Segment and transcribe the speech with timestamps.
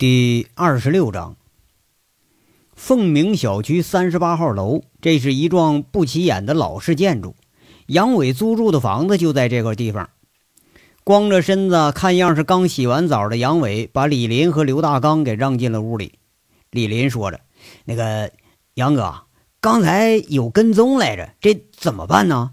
[0.00, 1.36] 第二十六章，
[2.74, 7.36] 凤鸣小区三十八号楼，这是一幢不起眼的老式建筑。
[7.86, 10.08] 杨伟租住的房子就在这个地方。
[11.04, 16.14] 光着身子，看样是刚洗完澡的杨伟，把李林和刘大刚给让进了屋里。
[16.70, 17.40] 李林说着
[17.84, 18.30] ：“那个
[18.76, 19.24] 杨哥，
[19.60, 22.52] 刚才有跟踪来着，这怎么办呢？”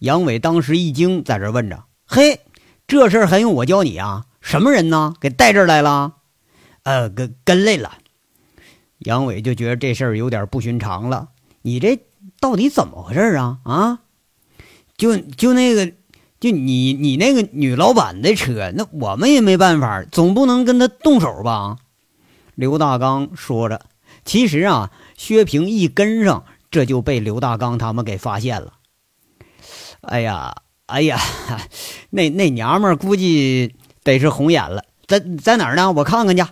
[0.00, 2.40] 杨伟当时一惊，在这问着：“嘿，
[2.86, 4.26] 这事儿还用我教你啊？
[4.42, 5.14] 什么人呢？
[5.18, 6.16] 给带这儿来了？”
[6.82, 7.98] 呃，跟跟累了，
[9.00, 11.28] 杨伟就觉得这事儿有点不寻常了。
[11.62, 12.00] 你这
[12.40, 13.58] 到底怎么回事啊？
[13.64, 14.00] 啊，
[14.96, 15.92] 就就那个，
[16.40, 21.76] 就你你那个女老板的车，那我们也没办法，总不能跟他动手吧？
[22.54, 23.82] 刘大刚说着，
[24.24, 28.74] 其实啊，薛平一跟上，这就被刘大刚他们给发现了。
[30.00, 30.54] 哎呀，
[30.86, 31.18] 哎呀，
[32.08, 35.92] 那那娘们估计得是红眼了，在在哪儿呢？
[35.92, 36.42] 我看看去。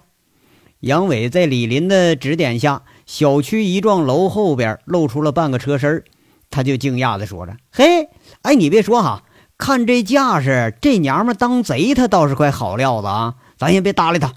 [0.80, 6.04] 杨伟在李林的指点下，小区一幢楼后边露出了半个车身
[6.50, 8.08] 他就惊讶地说着：“嘿，
[8.42, 9.24] 哎，你别说哈，
[9.58, 13.34] 看这架势，这娘们当贼，她倒是块好料子啊！
[13.56, 14.34] 咱先别搭理她。”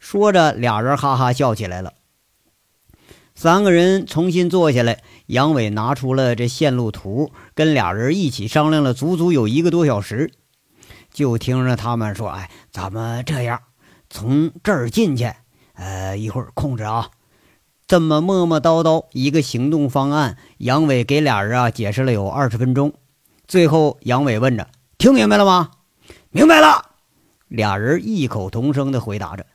[0.00, 1.94] 说着，俩人哈哈笑起来了。
[3.36, 10.32] 三个人重新坐下来，杨伟拿出了这线路图，跟俩人一起商量了足足有一个多小时。
[11.12, 13.60] 就听着他们说：“哎，咱们这样，
[14.10, 15.32] 从这儿进去。”
[15.78, 17.10] 呃，一会儿控制啊！
[17.86, 22.92] 这么磨磨叨叨一个行动方案，杨伟给俩人啊解释了有二十分钟。
[23.46, 24.66] 最后，杨伟问着
[24.98, 25.70] ：“听明白了吗
[26.30, 26.84] ？”“明白了。”
[27.46, 29.46] 俩人异口同声的回答着。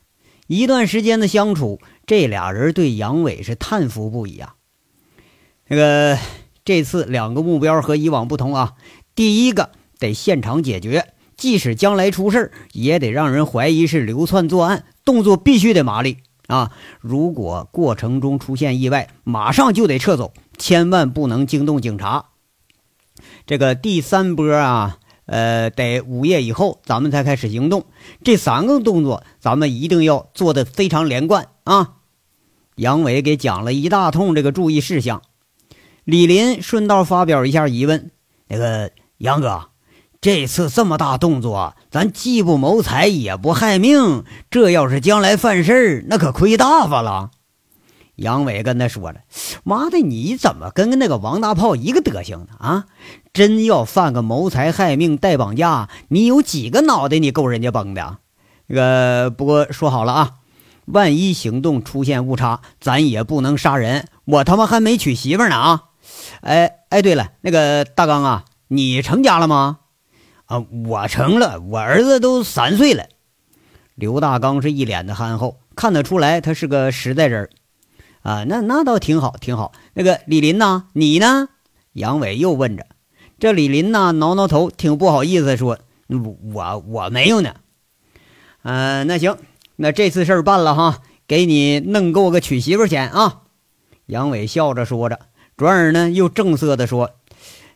[0.48, 4.56] 一段时间的相处，这俩人对杨伟是叹服不已啊。
[5.68, 6.18] 那个
[6.64, 8.76] 这次两个目标和以往不同啊，
[9.14, 14.86] 第一个得现场解决，即使将来出事也得让人怀疑是流窜作案。
[15.06, 16.72] 动作必须得麻利啊！
[17.02, 22.26] 如果过程中出现意外，马上就得撤走，千万不能惊动警察。
[23.46, 27.86] 这个第三波啊，呃，得午夜以后咱们才开始行动。
[28.24, 31.96] 这三个动作咱们一定要做的非常连贯啊！
[32.76, 35.22] 杨伟给讲了一大通这个注意事项，
[36.04, 38.12] 李林顺道发表一下疑问
[38.48, 39.70] ：“那个杨哥。”
[40.22, 47.30] 这次这么大动作，咱既不谋财也不害命，这要是将来犯事儿，那可亏大发了。
[48.16, 49.20] 杨伟跟他说了
[49.64, 52.56] ：“妈的，你怎么跟那个王大炮一个德行呢？
[52.58, 52.86] 啊，
[53.32, 58.18] 真要犯个谋财害命、带绑架，你有几个脑袋你够人家崩的？
[58.66, 60.32] 那个不过说好了啊，
[60.86, 64.08] 万一行动出现误差，咱也不能杀人。
[64.26, 65.84] 我他妈还没娶媳妇呢啊！
[66.42, 69.78] 哎哎，对了，那个大刚啊，你成家了吗？”
[70.54, 73.06] 啊，我成了，我儿子都三岁了。
[73.96, 77.50] 刘大刚是一脸的憨厚，看得出来他是个实在人
[78.22, 79.72] 啊，那那倒挺好，挺好。
[79.96, 80.86] 那个李林呢？
[80.94, 81.50] 你呢？
[81.94, 82.86] 杨伟又问着。
[83.40, 85.80] 这李林呢，挠挠头，挺不好意思说
[86.54, 87.56] ：“我我没有呢。”
[88.62, 89.36] 嗯，那行，
[89.78, 93.42] 那这次事儿办了哈，给你弄够个娶媳妇钱啊。
[94.06, 95.20] 杨伟笑着说着，
[95.58, 97.10] 转而呢又正色的说。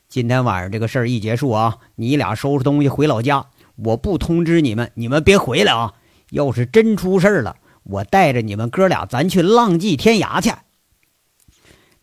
[0.09, 3.47] 今天晚上这个事儿一结束啊，你俩收拾东西回老家。
[3.75, 5.93] 我不通知你们，你们别回来啊！
[6.31, 10.51] 要是真出事儿了，我带着你们哥俩，咱去浪迹天涯去。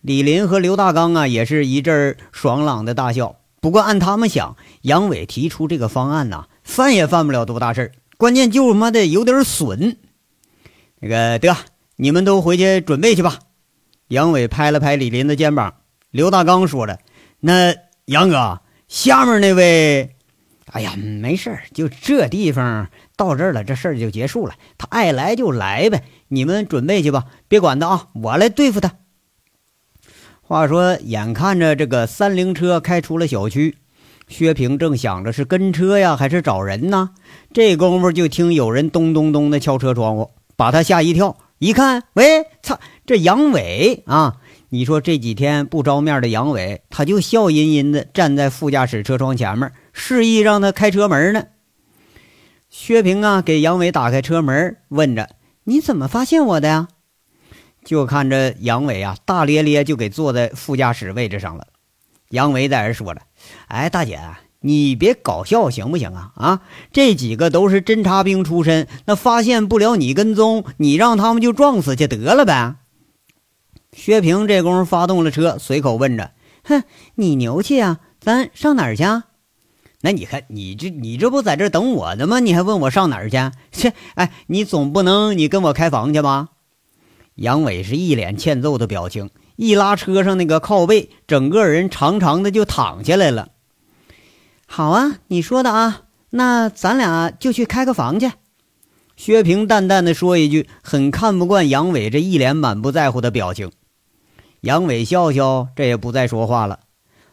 [0.03, 3.37] 李林和刘大刚啊，也是一阵爽朗的大笑。
[3.62, 9.97] 不过按他们想，杨伟提出这个方案呐，犯也犯不了多大事儿，关键就他妈的有点损。
[11.00, 11.56] 那个得，
[11.97, 13.38] 你们都回去准备去吧。
[14.09, 15.76] 杨伟拍了拍李林的肩膀。
[16.10, 17.00] 刘大刚说着
[17.41, 17.75] ：“那。”
[18.06, 20.15] 杨哥，下面那位，
[20.72, 24.54] 哎呀，没事就这地方到这儿了，这事儿就结束了。
[24.76, 28.92] 他爱来就来呗，你们准备去吧，别管他啊，我来对付他。
[30.42, 33.78] 话说，眼看着这个三菱车开出了小区，
[34.28, 37.12] 薛平正想着是跟车呀，还是找人呢？
[37.54, 41.39] 这功夫就听有人咚咚咚的敲车窗户，把他吓一跳。
[41.59, 44.36] 一看，喂，操，这杨伟啊！
[44.71, 51.45] 你说这几天不着面的杨伟，他就笑吟吟的站在副驾驶车窗前面，示意让他开车门呢。
[52.69, 55.31] 薛平啊，给杨伟打开车门，问着
[55.65, 56.89] ：“你怎么发现我的呀？”
[57.84, 61.69] 就看着杨伟啊，大咧咧就给坐在副驾驶位置上了。
[62.31, 63.22] 杨伟在这说了
[63.69, 64.19] ：“哎，大姐，
[64.61, 66.33] 你别搞笑行不行啊？
[66.34, 72.77] 啊，这几个都是侦察兵出身，那发现不了你跟踪，你让他们就撞死去得了呗。”
[73.94, 76.32] 薛平这功夫发动了车，随口问着
[76.64, 76.82] ：“哼，
[77.14, 78.00] 你牛气啊？
[78.20, 79.04] 咱上哪儿去？
[80.00, 82.41] 那你看，你这你这不在这等我呢吗？
[82.41, 83.38] 你还问我上哪儿去？
[83.72, 86.48] 切，哎，你总不能你跟我开房去吧？
[87.36, 93.48] 杨伟是一脸欠揍的表情，一拉车上那个靠背，整个人长长的就躺下来了。
[94.66, 98.30] 好啊，你说的啊，那咱俩就去开个房去。
[99.16, 103.70] 薛平淡淡的说一句，很看不惯杨伟这一脸满不在乎的表情。
[104.65, 106.81] 杨伟笑笑，这也不再说话了。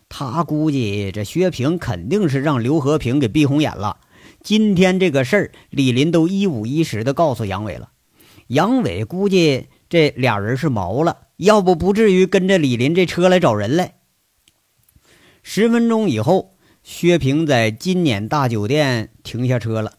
[0.10, 4.00] 他估计这薛平肯定是让刘和平给逼红眼了。
[4.44, 7.92] 今天这个事儿，李林都一五一十的告诉杨伟了。
[8.48, 13.94] 杨伟估计这俩人是毛了，要不不至于跟着李林这车来找人来。
[15.42, 19.94] 十分钟以后，薛平在金撵大酒店停下车了。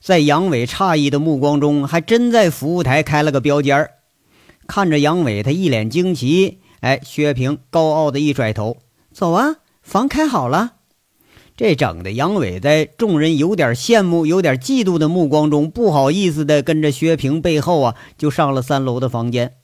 [0.00, 3.90] 在杨伟诧异的目光中，还真在服务台开了个标间儿。
[4.66, 6.58] 看着杨伟，他一脸惊奇。
[6.84, 8.76] 哎，薛平高傲的一甩头，
[9.10, 10.72] 走啊，房开好了。
[11.56, 19.54] 这整的杨伟在众人有点羡慕、有点嫉妒的目光中，不好意思的跟着薛平背后啊，就上了三楼的房间。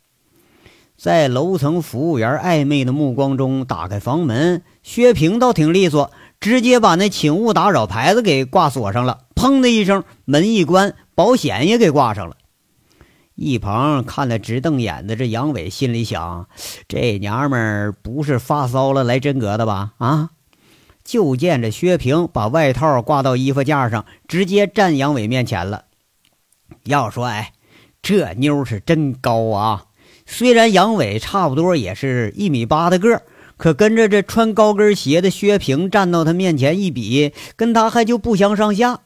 [0.97, 9.27] 在楼层服务员暧昧的目光中，打开房门，薛平倒挺利索，直接把那请勿打扰牌子给挂锁上了。
[9.35, 12.39] 砰的一声，门一关，保险也给挂上了。
[13.43, 16.47] 一旁看得直瞪眼的这杨伟心里想：
[16.87, 19.93] 这娘们儿不是发骚了来真格的吧？
[19.97, 20.33] 啊！
[21.03, 25.87] 就见着薛平把外套挂到衣服架上，直接站杨伟面前了。
[26.85, 27.55] 要说，哎，
[28.03, 29.87] 这妞是真高啊！
[30.27, 33.23] 虽然杨伟差不多也是一米八的个，
[33.57, 39.01] 可跟着这穿高跟鞋的薛平站到他面前一比，跟他还就不相上下。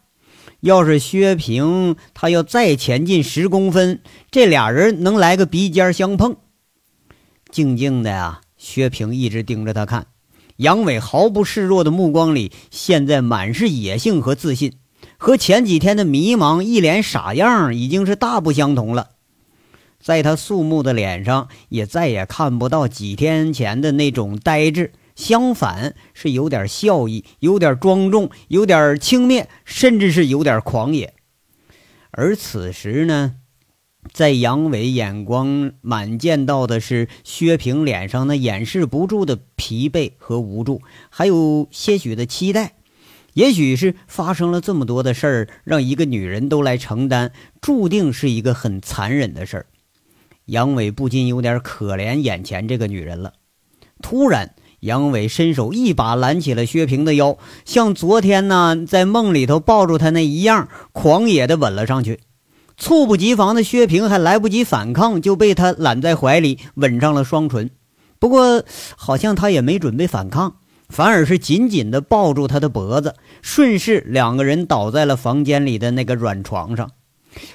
[0.65, 4.01] 要是薛平他要再前进十公分，
[4.31, 6.37] 这俩人能来个鼻尖相碰。
[7.51, 10.07] 静静的呀，薛平一直盯着他看，
[10.57, 14.73] 杨伟毫不示弱的目光里，现在满是野性和自信，
[15.19, 19.11] 和前几天的迷茫、一脸傻样已经是大不相同了。
[20.01, 24.93] 在他肃穆的脸上，也再也看不到几天前的那种呆滞。
[25.15, 31.15] 相反是有点笑意，有点庄重，有点轻蔑，甚至是有点狂野。
[32.11, 33.37] 而此时呢，
[34.13, 42.75] 在杨伟眼光满见到的是薛平脸上那掩饰不住的疲惫和无助，还有些许的期待。
[43.35, 49.67] 也许是发生了这么多的事儿，让一个女人都来承担，注定是一个很残忍的事儿。
[50.47, 53.33] 杨伟不禁有点可怜眼前这个女人了。
[54.03, 54.55] 突然。
[54.85, 62.21] 杨伟伸手一把揽起了薛平的腰，像昨天呢在梦里头抱住他那一样，狂野的吻了上去。
[62.77, 67.71] 猝不及防的薛平还来不及反抗，就被他揽在怀里，吻上了双唇。
[68.19, 68.63] 不过，
[68.97, 70.57] 好像他也没准备反抗，
[70.91, 76.91] 反而是紧紧的抱住他的脖子，顺势两个人倒在了房间里的那个软床上。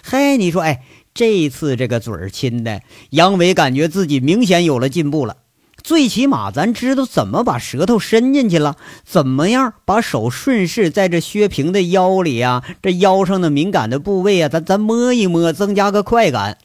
[0.03, 0.81] 嘿，你说，哎，
[1.13, 5.35] 这次这个嘴儿亲的，杨伟感觉自己明显有了进步了。
[5.83, 16.57] 最起码咱知道怎么把舌头伸进去了，怎么样把手顺势在这薛平的腰里啊，这腰上的敏感的部位啊，咱咱摸一摸，增加个快感。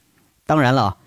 [0.46, 0.98] 当然了，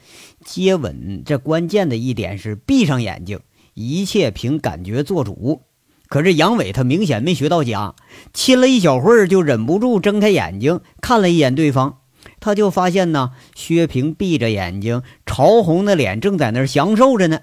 [0.44, 3.39] 接吻这关键的一点是闭上眼睛，
[3.74, 5.62] 一切凭感觉做主。
[6.07, 7.94] 可是杨伟他明显没学到家，
[8.33, 11.98] 亲了一小会儿就忍不住睁开眼睛看了一眼对方，
[12.39, 17.41] 他就发现呢，薛平闭着眼睛，潮红的脸正在那享受着呢。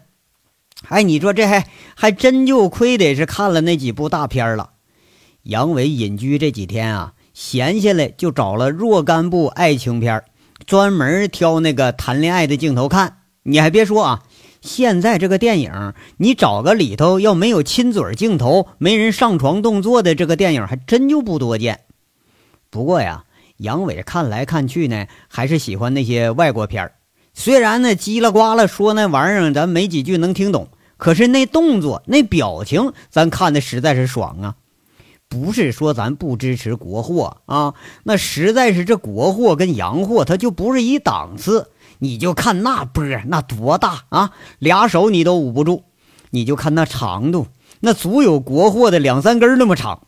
[0.89, 4.71] 哎，你说这还还真就亏得是看了那几部大片了。
[5.43, 10.23] 杨伟隐居这几天啊，闲下来就找了若干部爱情片，
[10.67, 13.19] 专门挑那个谈恋爱的镜头看。
[13.43, 14.23] 你还别说啊，
[14.63, 21.81] 现在这个电影，你找个里头要没有亲嘴镜头、没人上床动作的这个电影，还真就不多见。
[22.71, 23.25] 不过呀，
[23.59, 26.91] 杨伟看来看去呢，还是喜欢那些外国片
[27.35, 34.55] 虽然呢叽里呱啦说那玩意儿，咱没几句能听懂，可是那动作、那表情，咱看的实在是爽啊！
[35.29, 37.75] 不是说咱不支持国货啊，
[38.05, 41.71] 那实在是这国货跟洋货，它就不是一档次。
[41.99, 45.83] 你就看那波那多大啊，俩手你都捂不住。
[46.31, 47.47] 你就看那长度，
[47.81, 50.07] 那足有国货的两三根那么长。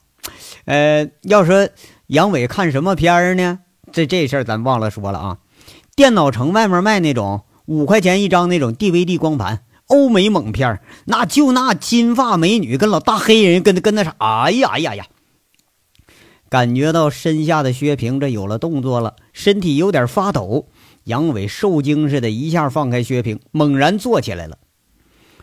[0.65, 1.69] 呃，要说
[2.09, 3.61] 杨伟看什么片儿呢？
[3.93, 5.39] 这这事儿咱忘了说了啊。
[5.97, 15.07] 电脑城外面卖那种五块钱一张那种 DVD 光盘，欧美猛片那就那金发美女跟老大黑人跟跟那啥，哎呀哎呀呀！
[16.51, 20.69] 感觉到身下的薛平这有了动作了，身体有点发抖。
[21.05, 24.59] 杨伟受惊似的，一下放开薛平，猛然坐起来了。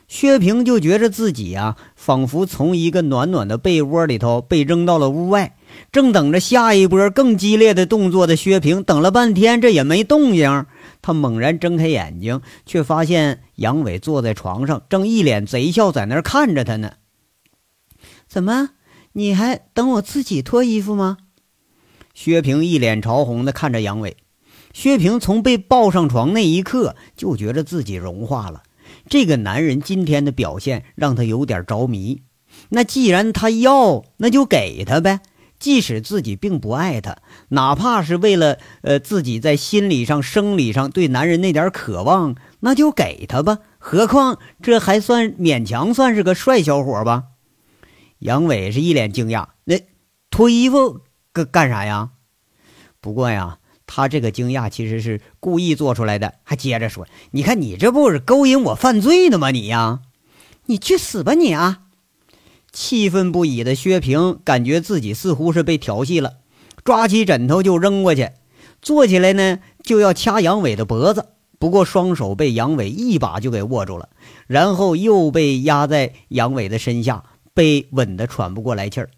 [0.08, 5.56] 薛平就觉着自己啊，仿佛从一个暖暖的被窝里头被扔到了屋外，
[5.92, 10.65] 正等着下一波更激烈的动作的薛平，等了半天这也没动静。
[11.01, 16.94] 他猛然睁开眼睛，却发现杨伟坐在床上，正一脸贼笑在那儿看着他呢。
[18.27, 18.70] 怎么，
[19.13, 21.18] 你还等我自己脱衣服吗？
[22.13, 24.18] 薛平一脸潮红的看着杨伟。
[24.74, 28.63] 薛平从被抱上床那一刻，就觉得自己融化了。
[29.08, 32.22] 这个男人今天的表现让他有点着迷。
[32.70, 35.20] 那既然他要，那就给他呗。
[35.63, 43.60] 即使自己并不爱他，哪怕是为了呃自己在心理上、生理上对男人那点渴望，那就给他吧。
[43.79, 47.24] 何况这还算勉强算是个帅小伙吧。
[48.20, 49.79] 杨伟是一脸惊讶：“那
[50.29, 51.00] 脱衣服
[51.32, 52.10] 干干啥呀？”
[53.00, 53.60] 不过呀。
[53.86, 59.51] 他这个惊讶其实是故意做出来的，还接着说：“你看，你这不是勾引我犯罪呢吗？
[59.51, 60.00] 你呀，
[60.65, 61.83] 你去死吧你啊！”
[62.74, 66.34] 气愤不已的薛平感觉自己似乎是被调戏了，
[66.84, 68.32] 抓起枕头就扔过去，
[68.82, 71.27] 坐起来呢就要掐杨伟的脖子，
[71.60, 74.10] 不过双手被杨伟一把就给握住了，
[74.48, 79.12] 然后又被压在杨伟的身下，被吻得喘不过来气儿。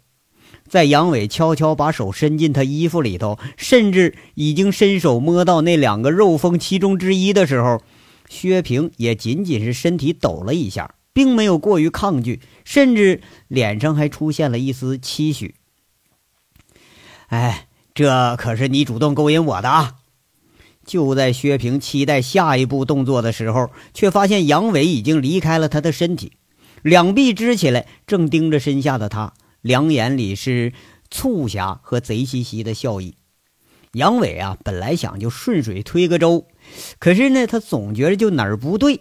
[0.68, 7.80] 在杨伟悄悄把手伸进他衣服里头，甚至已经伸手摸到那两个肉峰其中之一的时候，
[8.28, 15.54] 薛平也仅仅是身体抖了一下，并没有过于抗拒，甚至脸上还出现了一丝期许。
[17.28, 19.94] 哎，这可是你主动勾引我的啊！
[20.84, 26.32] 就在薛平期待下一步动作的时候，却发现杨伟已经离开了他的身体，
[26.82, 29.32] 两臂支起来，正盯着身下的他。
[29.62, 30.74] 两眼里是
[31.10, 33.14] 促狭和贼兮兮的笑意。
[33.92, 36.46] 杨伟啊，本来想就顺水推个舟，
[36.98, 39.00] 可是呢，他总觉得就哪儿不对。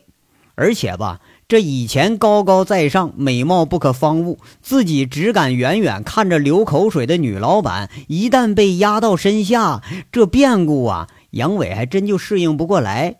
[0.57, 13.17] 而且吧，这以前高高在上、美貌不可方物，自己只敢远远看着流口水的女老板，一旦被压到身下，这变故啊，杨伟还真就适应不过来。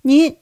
[0.00, 0.38] 你，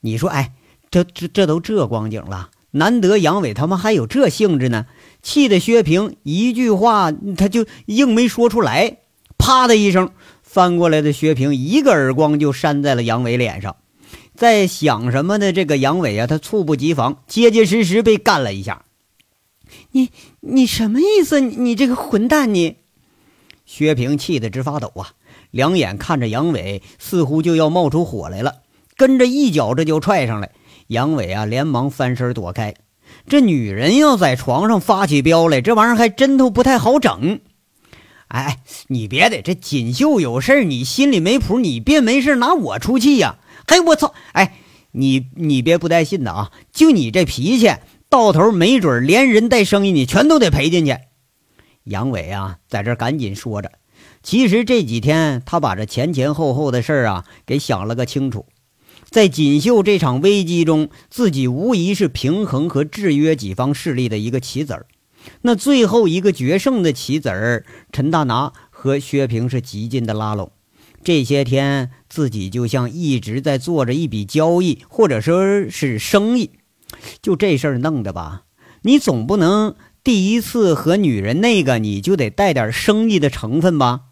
[0.00, 0.52] 你说，哎，
[0.90, 4.86] 这这这都这光景了，难得杨伟他妈还有这兴致呢。
[5.22, 8.98] 气得薛平一句话他就硬没说出来，
[9.38, 10.10] 啪的一声，
[10.42, 13.76] 翻过来的薛平一个耳光就扇在了杨伟脸上。
[14.34, 18.84] 在想什么的这个杨伟啊，他猝不及防，结结实实被干了一下。
[19.92, 20.10] 你
[20.40, 21.40] 你什么意思？
[21.40, 22.54] 你这个混蛋！
[22.54, 22.76] 你
[23.64, 25.12] 薛平气得直发抖啊，
[25.50, 28.56] 两眼看着杨伟，似乎就要冒出火来了，
[28.96, 30.50] 跟着一脚这就踹上来。
[30.88, 32.74] 杨伟啊，连忙翻身躲开。
[33.28, 37.40] 这女人要在床上发起飙来，这玩意儿还真都不太好整。
[38.28, 43.36] 哎，你别的，这锦绣有事你心里没谱，你别没事拿我出气呀！
[43.72, 44.12] 哎，我操！
[44.32, 44.58] 哎，
[44.90, 46.52] 你你别不带信的啊！
[46.70, 47.70] 就你这脾气，
[48.10, 50.98] 到头没准连人带生意你全都得赔进去。
[51.84, 53.72] 杨伟啊，在这赶紧说着，
[54.22, 58.44] 其实这几天他把这前前后后的事儿啊给想了个清楚。
[59.08, 64.84] 在锦绣这场危机中，自己无疑是平衡和制约几方势力的一个棋子儿。
[65.40, 70.52] 那最后一个决胜的棋子儿，陈大拿和薛平是极尽的拉拢。
[71.04, 76.52] 这些天，自己就像一直在做着一笔交易，或者说是生意。
[77.20, 78.44] 就这事儿弄的吧，
[78.82, 84.02] 你总不能第一次和女人那个，你就得带点生意的成分吧？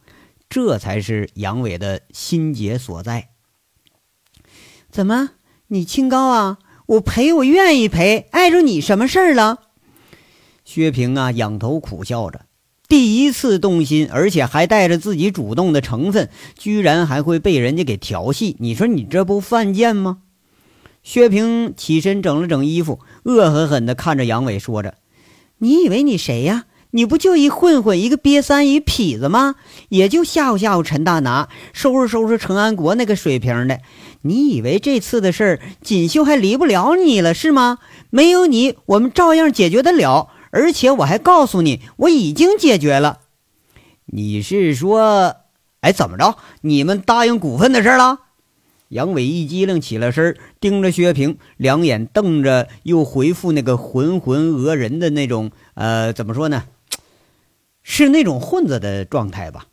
[0.49, 3.29] 这才是杨伟的心结所在。
[4.91, 5.31] 怎么，
[5.69, 6.59] 你清高啊？
[6.87, 9.59] 我赔，我愿意赔，碍着你什么事儿了？
[10.65, 12.47] 薛平啊，仰头苦笑着，
[12.91, 16.29] 第一次动心，而且还带着自己主动的成分，
[16.59, 20.19] 居然还会被人家给调戏，你说你这不犯贱吗？
[21.05, 24.95] 薛平起身整了整衣服，恶狠狠地看着杨伟，说着
[25.59, 26.65] ：“你以为你谁呀？
[26.91, 29.55] 你不就一混混，一个瘪三，一痞子吗？
[29.91, 33.79] 也就吓唬吓唬陈大拿，收拾收拾陈安国那个水平的。”
[34.23, 37.79] 你以为这次的事儿锦绣还离不了你了是吗？
[38.11, 40.29] 没有你，我们照样解决得了。
[40.51, 43.21] 而且我还告诉你，我已经解决了。
[44.07, 45.37] 你是说，
[45.81, 46.37] 哎，怎么着？
[46.63, 48.21] 你们答应股份的事了？
[48.89, 56.65] 杨伟一激灵，起了身，盯着薛平，两眼瞪着，又回复那个浑浑噩人的那种，呃，怎么说呢？
[57.83, 59.67] 是那种混子的状态吧？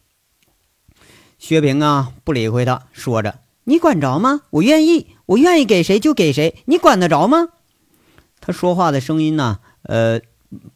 [1.39, 3.39] 薛平啊，不理会他，说着。
[3.63, 4.41] 你管着吗？
[4.51, 7.49] 我愿意，我愿意给谁就给谁，你管得着吗？
[8.39, 10.21] 他说话的声音呢，呃，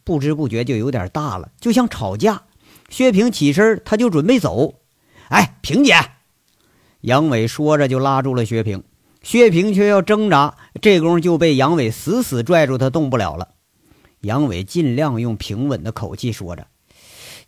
[0.04, 2.44] 不知不觉就有点大了，就像吵架。
[2.90, 4.76] 薛平起身，他就准备走。
[5.30, 5.96] 哎，平姐，
[7.00, 8.84] 杨伟说着就拉住了薛平，
[9.24, 13.50] 薛平却要挣扎，这功夫就被杨伟死死拽住，他动不了了。
[14.20, 16.68] 杨伟尽量用平稳的口气说着：“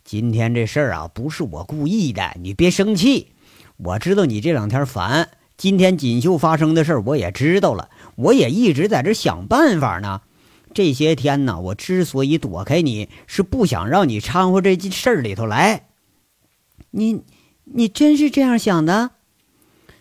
[0.02, 3.32] 今天这事儿啊，不是我故意的，你别生气。
[3.76, 10.22] 我知道你这两天烦，今天锦绣发生的事儿我也知道了，我也一直在这想办法呢。
[10.74, 15.86] 这些天呢，我之所以躲开你，是不想让你掺和这事儿里头来。
[16.90, 17.22] 你，
[17.64, 19.12] 你真是这样想的？”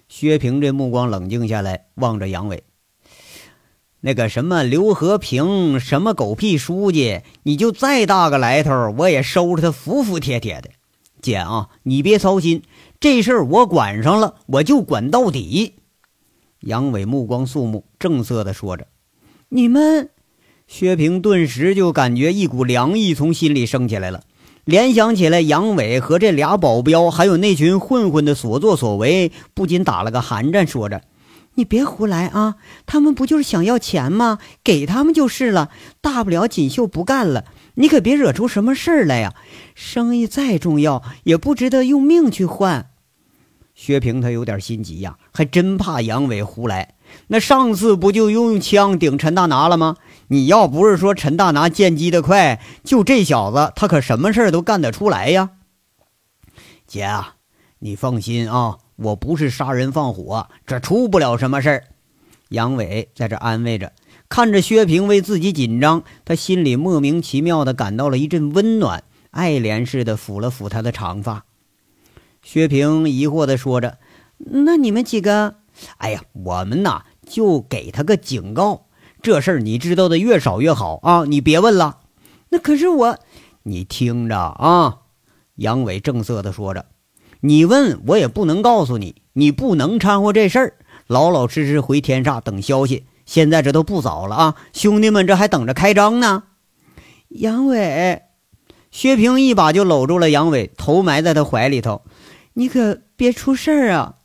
[0.09, 2.63] 薛平这目光冷静下来，望着杨伟。
[4.01, 10.69] 那个什么刘和平，什么狗屁书记，你就再大个来头，我也收拾他服服帖帖的。
[11.21, 12.63] 姐啊，你别操心，
[12.99, 15.75] 这事儿我管上了，我就管到底。
[16.59, 18.87] 杨伟目光肃穆，正色的说着
[19.49, 20.09] ：“你们。”
[20.67, 24.23] 薛平顿时就感觉一股凉意从心里升起来了。
[24.65, 31.01] 联想起来杨伟和这俩保镖，还有那群混混的所作所为，不禁打了个寒战，说着
[31.55, 32.55] ：“你别胡来啊！
[32.85, 34.39] 他们不就是想要钱吗？
[34.63, 37.43] 给他们就是了，大不了锦绣不干了。
[37.75, 39.33] 你可别惹出什么事儿来呀！
[39.75, 42.87] 生意再重要，也不值得用命去换。”
[43.75, 46.93] 薛平他有点心急呀，还真怕杨伟胡来。
[47.27, 49.97] 那上次不就用枪顶陈大拿了吗？
[50.27, 55.51] 你要不是说陈大拿见机的快，就这小子，他可什么事儿都干得出来呀。
[56.87, 57.35] 姐啊，
[57.79, 61.83] 你放心啊，我不是杀人放火，这出不了什么事儿。
[62.49, 63.93] 杨伟在这安慰着，
[64.29, 71.45] 看着薛平为自己紧张，他心里莫名其妙的感到了一阵温暖，爱怜似的抚了抚他的长发。
[72.43, 73.97] 薛平疑惑的说着
[74.37, 75.55] ：“那你们几个？”
[75.97, 78.85] 哎呀，我们呐就给他个警告，
[79.23, 81.23] 这事儿你知道的越少越好啊！
[81.23, 81.99] 你别问了。
[82.49, 83.17] 那可是我，
[83.63, 84.99] 你听着啊！
[85.55, 86.85] 杨伟正色的说着，
[87.39, 90.73] 你问我也不能告诉你，你不能掺和这事儿，
[91.07, 93.05] 老老实实回天煞等消息。
[93.25, 96.43] 现在这都不早了啊，兄弟们这还等着开张呢。
[97.29, 98.23] 杨伟，
[98.91, 102.01] 薛平一把就搂住了杨伟，头埋在他怀里头，
[102.55, 104.15] 你可别出事儿啊！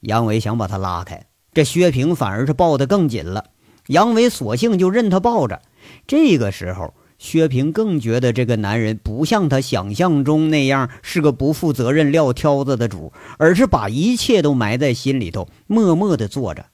[0.00, 3.46] 杨伟想把他拉开，这薛平反而是抱得更紧了。
[3.88, 5.62] 杨伟索性就任他抱着。
[6.06, 16.66] 这个时候，薛平更觉得这个男人不像他想象中那样是个不负责任、撂挑子的主，而是把一切都埋在心里头，默默地坐着。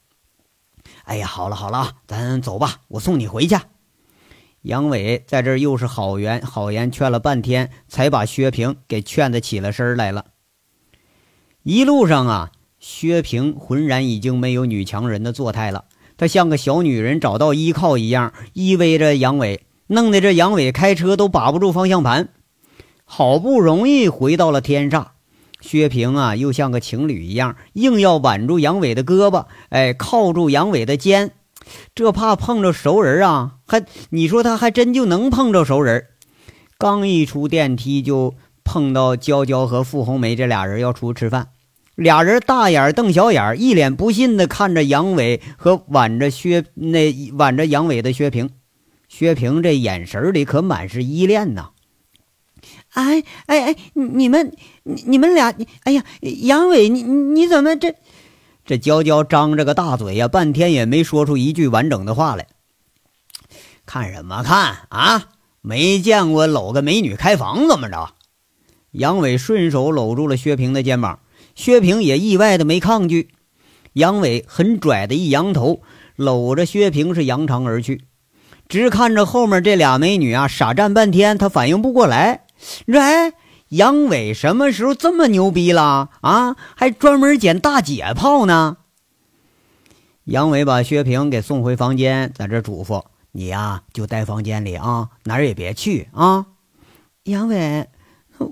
[1.05, 3.57] 哎呀，好了好了，咱走吧，我送你回去。
[4.63, 10.27] 杨伟在这又是好言好言劝了半天，才把薛平给劝得起了身来了。
[11.63, 12.53] 一路上啊。
[12.85, 15.85] 薛平浑然已经没有女强人的作态了，
[16.23, 22.29] 她像个小女人找到依靠一样，依偎着杨伟，弄得这杨伟开车都把不住方向盘。
[23.05, 25.07] 好不容易回到了天煞，
[25.61, 31.33] 薛平啊，又像个情侣一样，硬要挽住杨伟的胳膊，哎，靠住杨伟的肩，
[31.93, 33.55] 这怕碰着熟人啊！
[33.67, 36.07] 还你说他还真就能碰着熟人？
[36.79, 41.49] 刚一出电梯，就碰到娇娇和傅红梅这俩人要出去吃饭。
[41.95, 48.51] 俩人大眼瞪小眼，一脸不信的看着杨伟和挽着薛那挽着杨伟的薛平。
[49.09, 51.71] 薛平这眼神里可满是依恋呐！
[52.95, 57.95] 哎哎哎，你们你你们俩，哎呀，杨伟，你你怎么这？
[58.65, 62.47] 这娇娇张着个大嘴呀，半天也没说出一句完整的话来。
[63.85, 65.29] 看什么看啊？
[65.61, 68.15] 没见过搂个美女开房怎么着？
[68.93, 71.19] 杨伟顺手搂住了薛平的肩膀。
[71.63, 73.29] 薛平也意外的没抗拒，
[73.93, 75.81] 杨伟很拽的一扬头，
[76.17, 78.03] 搂着薛平是扬长而去。
[78.69, 82.47] 直看着后面这俩美女啊，傻站半天，他反应不过来。
[82.87, 83.33] 你说，哎，
[83.69, 86.57] 杨伟什么时候这么牛逼了啊？
[86.75, 88.79] 还专门捡大姐炮呢？
[90.25, 96.47] 杨伟把薛平给送回房间，在这嘱咐：“你呀，就待房间里啊，哪儿也别去啊。”
[97.23, 97.87] 杨伟，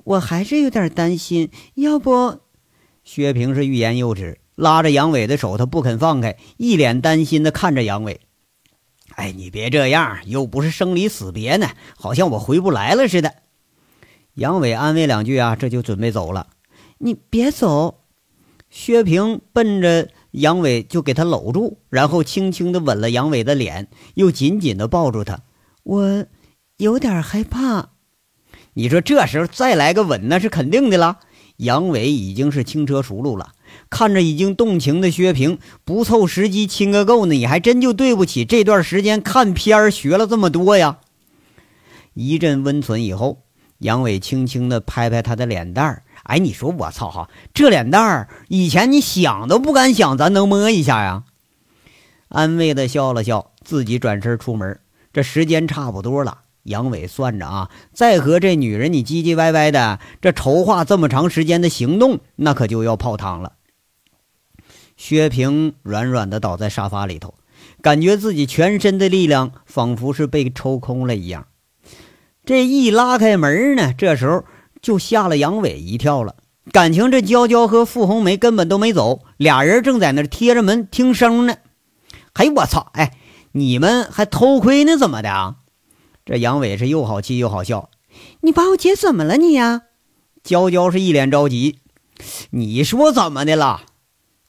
[0.05, 2.39] 我还是有点担心，要不……
[3.13, 8.21] 薛平是欲言又止，拉着杨伟的手，他不肯放开，一脸担心的看着杨伟。
[9.17, 13.35] 哎，你别这样，又不是生离死别呢，好像我回不来了似的。
[14.35, 16.51] 杨伟安慰两句啊，这就准备走了。
[16.99, 17.99] 你别走。
[18.71, 25.41] 薛平奔着杨伟就给他搂住，然后轻轻的吻了杨伟的脸，又紧紧的抱住他。
[25.83, 26.27] 我
[26.77, 27.89] 有点害怕。
[28.75, 31.19] 你说这时候再来个吻，那是肯定的了。
[31.61, 33.53] 杨伟已经是轻车熟路了，
[33.91, 40.99] 看着已经动情的薛平，不凑时机亲个够呢，你还真就对不起这段时间看片儿学了这么多呀。
[42.15, 43.43] 一阵温存以后，
[43.79, 51.25] 杨伟轻轻的拍拍他的脸蛋儿，哎，你说我操哈，这脸蛋儿，以前你想都不敢想，咱能摸一下呀？
[52.29, 54.81] 安慰的笑了笑，自己转身出门。
[55.13, 63.53] 这时间差不多了，杨伟算着啊，再和这女人你唧唧歪歪的，这筹划这么长时间的行动，那可就要泡汤了。
[64.97, 67.35] 薛平软软的倒在沙发里头，
[67.81, 71.47] 感觉自己全身的力量仿佛是被抽空了一样。
[72.45, 74.45] 这一拉开门呢，这时候
[74.83, 76.37] 就吓了杨伟一跳了。
[76.73, 81.57] 感情这娇娇和傅红梅根本都没走，俩人正在那贴着门听声呢。
[82.35, 82.91] 嘿，我操！
[82.93, 83.17] 哎。
[83.53, 84.97] 你们还偷窥呢？
[84.97, 85.57] 怎么的啊？
[86.31, 87.91] 这杨伟是又好气又好笑。
[88.43, 89.83] 你把我姐怎么了你呀？
[90.45, 91.81] 娇娇是一脸着急。
[92.51, 93.81] 你说怎么的了？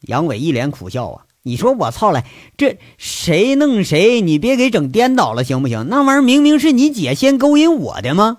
[0.02, 1.26] 杨伟一脸苦笑啊。
[1.42, 2.24] 你说我操嘞，
[2.56, 4.22] 这谁弄谁？
[4.22, 5.88] 你别给整颠倒了行不行？
[5.90, 8.38] 那玩意儿明明是你姐先勾引我的吗？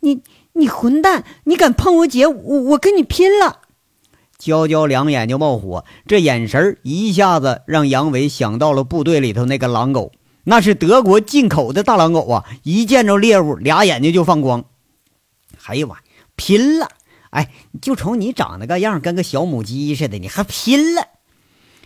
[0.00, 0.22] 你
[0.54, 1.22] 你混蛋！
[1.44, 3.60] 你敢碰我姐，我我跟你拼了！
[4.38, 10.10] 娇娇两眼就冒火，这眼神一下子让杨伟想到了部队里头那个狼狗，
[10.48, 12.44] 那是德国进口的大狼狗啊！
[12.62, 14.64] 一见着猎物，俩眼睛就放光。
[15.64, 15.96] 哎呀妈，
[16.36, 16.88] 拼了！
[17.30, 17.50] 哎，
[17.82, 21.02] 就瞅你长得个样，跟个小母鸡似的，你还拼了？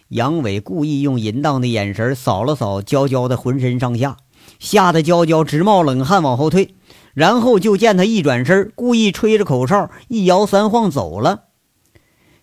[0.08, 4.18] 杨伟故意用淫荡的眼神扫了扫娇娇的浑身上下，
[4.58, 6.74] 吓得娇娇直冒冷汗，往后退。
[7.14, 11.44] 然后就见他一转身，故意吹着口哨，一摇三晃走了。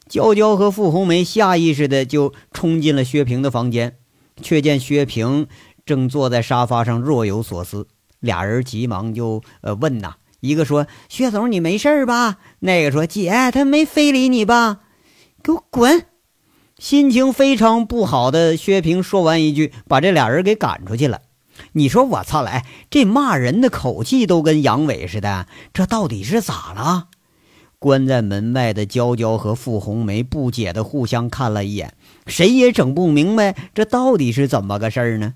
[0.10, 3.98] 娇娇和傅红梅下意识的就冲进了薛平的房间，
[4.42, 5.48] 却见薛平
[5.88, 7.88] 正坐在沙发上若有所思。
[8.20, 14.82] 俩人急忙就呃问呐，一个说：“薛总，你没事吧？”那个说：“姐，他没非礼你吧？”
[15.42, 16.06] 给我滚！
[16.78, 21.22] 心情非常不好的薛平说完一句，把这俩人给赶出去了。
[21.72, 27.08] 你说我操来，这骂人的口气都跟杨伟似的，这到底是咋了？
[27.80, 31.94] 关在门外的娇娇和傅红梅不解的互相看了一眼，
[32.26, 35.36] 谁也整不明白这到底是怎么个事儿呢？